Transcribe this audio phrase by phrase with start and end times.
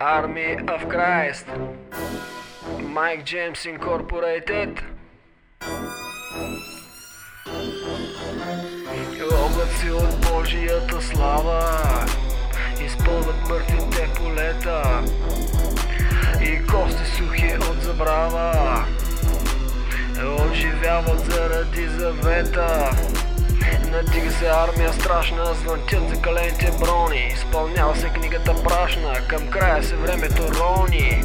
[0.00, 1.46] Army of Christ.
[2.78, 4.80] Mike James Incorporated.
[9.44, 11.60] Облаци от Божията слава
[12.84, 15.02] Изпълват мъртвите полета.
[16.42, 18.84] И кости сухи от забрава.
[20.50, 22.90] Оживяват заради завета
[23.92, 27.30] Надига се армия страшна, звънтят за калените брони.
[27.34, 31.24] Изпълнява се книгата прашна, към края се времето рони.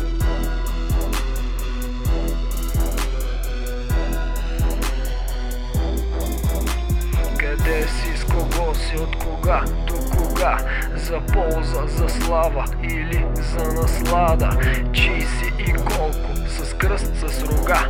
[7.38, 10.58] Къде си, с кого си, от кога до кога?
[10.96, 14.50] За полза, за слава или за наслада?
[14.94, 17.90] Чий си и колко, с кръст, с рога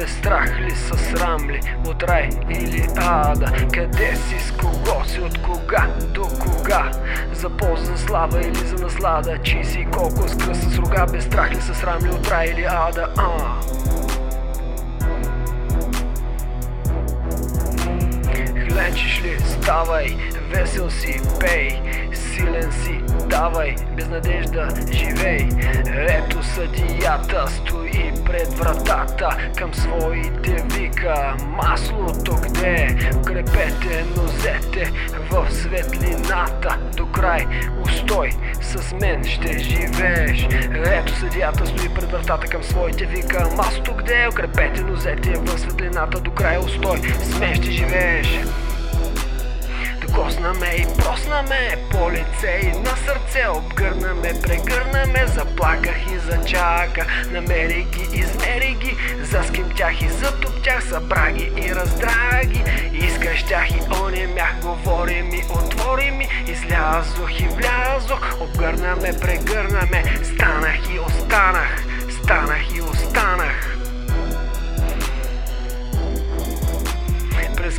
[0.00, 3.52] без страх ли, с срам ли, от рай или ада?
[3.74, 6.90] Къде си, с кого си, от кога до кога?
[7.32, 9.38] За полза, слава или за наслада?
[9.42, 11.06] Чи си, колко с кръст, с рога?
[11.12, 13.14] Без страх ли, с срам ли, от рай или ада?
[13.16, 13.60] А.
[18.68, 20.16] Хленчиш ли, ставай,
[20.50, 21.80] весел си, пей
[22.14, 25.48] Силен си, давай, без надежда живей.
[26.08, 31.36] Ето съдията стои пред вратата Към своите вика.
[31.46, 32.96] Маслото где?
[33.16, 34.92] Укрепете нозете
[35.30, 36.78] в светлината.
[36.96, 37.46] До край
[37.82, 40.48] устой, с мен ще живееш.
[40.84, 43.48] Ето съдията стои пред вратата към своите вика.
[43.56, 44.28] Маслото где?
[44.28, 46.20] Укрепете нозете в светлината.
[46.20, 48.40] До край устой, с мен ще живееш
[50.10, 55.96] Докосна ме и просна ме по лице и на сърце Обгърна ме, прегърна ме, заплаках
[56.14, 57.06] и зачака.
[57.32, 65.22] Намери ги, измери ги, заскимтях и затоптях Събра ги и раздраги, изкъщях и онемях Говори
[65.22, 71.84] ми, отвори ми, излязох и влязох Обгърна ме, прегърна ме, станах и останах
[72.22, 73.19] Станах и останах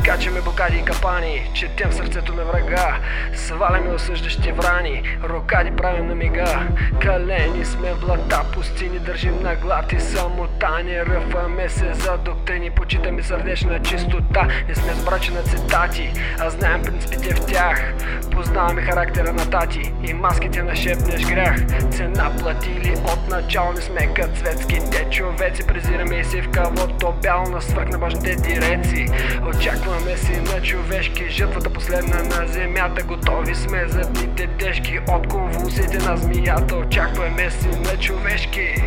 [0.02, 2.98] Скачаме блокади и капани, четем сърцето на врага
[3.34, 6.68] Сваляме осъждащи врани, рокади правим на мига.
[7.02, 13.22] Калени сме в блата, пустини държим на глад и самотани Ръфаме се за доктрини, почитаме
[13.22, 17.94] сърдечна чистота Не сме сбрачи на цитати, а знаем принципите в тях.
[18.30, 21.56] Познаваме характера на тати и маските на шепнеш грях.
[21.90, 25.66] Цена платили от начало, не сме като светските човеци.
[25.66, 29.06] Презираме и си в кавото бял на свърх на башните диреци
[29.48, 33.02] Очакваме Чувстваме си на човешки Жътвата последна на земята.
[33.02, 35.00] Готови сме за дните тежки.
[35.08, 38.82] От конвулсите на змията Очакваме си на човешки.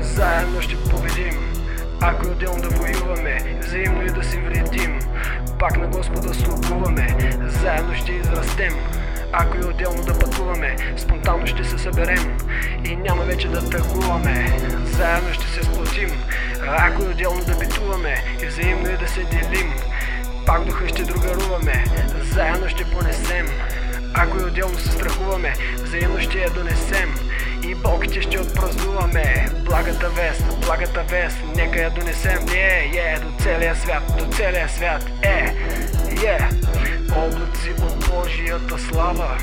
[0.00, 1.52] Заедно ще победим.
[2.00, 4.98] Ако е отделно да воюваме Взаимно и да си вредим.
[5.58, 7.06] Пак на Господа слугуваме.
[7.46, 8.74] Заедно ще израстем
[9.32, 12.38] ако и отделно да пътуваме, спонтанно ще се съберем
[12.84, 14.58] и няма вече да тъгуваме.
[14.84, 16.10] Заедно ще се сплотим,
[16.66, 19.72] ако и отделно да битуваме и взаимно и да се делим.
[20.46, 21.84] Пак духа ще другаруваме,
[22.34, 23.46] заедно ще понесем.
[24.14, 27.14] Ако и отделно се страхуваме, взаимно ще я донесем.
[27.68, 33.76] И болките ще отпразнуваме Благата вест, благата вест Нека я донесем, е, е, до целия
[33.76, 35.97] свят До целия свят, е, е
[38.58, 39.38] от Божията слава.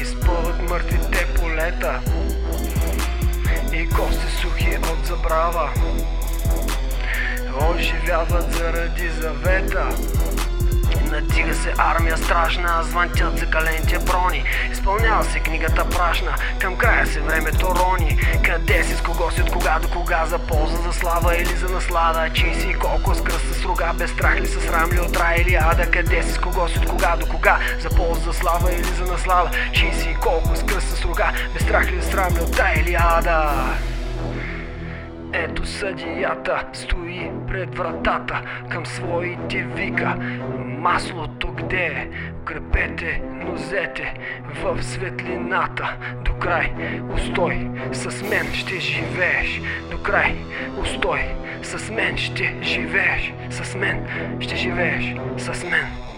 [0.00, 2.00] Изпълват мъртвите полета.
[3.72, 5.70] И кости сухи от забрава.
[7.70, 9.88] Оживяват заради завета
[11.12, 14.44] Надига се армия страшна, звънтят за калените брони.
[14.72, 18.18] Изпълнява се книгата прашна, към края се времето рони.
[18.44, 21.68] Къде си, с кого си, от кога до кога За полза, за слава или за
[21.68, 22.30] наслада?
[22.34, 25.36] Чи си, колко с кръст, с рога Без страх ли, с рам ли, от рай
[25.36, 25.90] или ада?
[25.90, 29.04] Къде си, с кого си, от кога до кога За полза, за слава или за
[29.04, 29.50] наслада?
[29.72, 32.74] Чи си, колко с кръст, с рога Без страх ли, с рам ли, от рай
[32.74, 33.52] или ада
[35.32, 40.16] ето съдията стои пред вратата към своите вика.
[40.58, 42.08] Маслото где е?
[42.42, 44.14] Укрепете нозете
[44.62, 45.96] в светлината.
[46.24, 46.72] До край
[47.14, 49.60] устой, с мен ще живееш.
[49.90, 50.36] До край
[50.80, 51.20] устой,
[51.62, 53.32] с мен ще живееш.
[53.50, 54.06] С мен
[54.40, 56.11] ще живееш, с мен